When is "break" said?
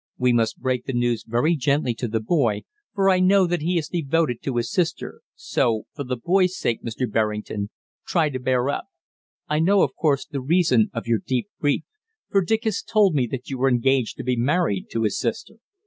0.59-0.85